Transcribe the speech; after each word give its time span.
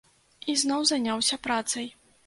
І 0.53 0.55
зноў 0.61 0.81
заняўся 0.93 1.43
працай. 1.47 1.87